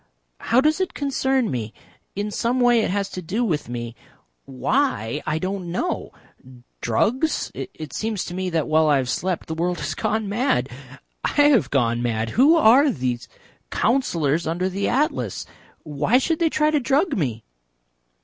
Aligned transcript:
How 0.39 0.61
does 0.61 0.81
it 0.81 0.95
concern 0.95 1.51
me? 1.51 1.75
In 2.15 2.31
some 2.31 2.59
way 2.59 2.79
it 2.81 2.89
has 2.89 3.07
to 3.09 3.21
do 3.21 3.45
with 3.45 3.69
me. 3.69 3.93
Why, 4.45 5.21
I 5.27 5.37
don't 5.37 5.71
know. 5.71 6.11
Drugs? 6.81 7.51
It 7.53 7.93
seems 7.93 8.25
to 8.25 8.33
me 8.33 8.49
that 8.49 8.67
while 8.67 8.89
I 8.89 8.97
have 8.97 9.11
slept 9.11 9.45
the 9.45 9.53
world 9.53 9.77
has 9.79 9.93
gone 9.93 10.27
mad. 10.27 10.69
I 11.23 11.33
have 11.33 11.69
gone 11.69 12.01
mad.... 12.01 12.31
Who 12.31 12.55
are 12.55 12.89
those 12.89 13.27
Councillors 13.69 14.47
under 14.47 14.69
the 14.69 14.87
Atlas? 14.89 15.45
Why 15.83 16.17
should 16.17 16.39
they 16.39 16.49
try 16.49 16.71
to 16.71 16.79
drug 16.79 17.15
me?" 17.15 17.43